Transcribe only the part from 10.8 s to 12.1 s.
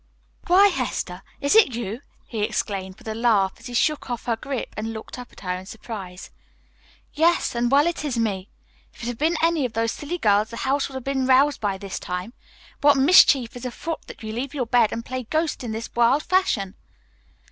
would have been roused by this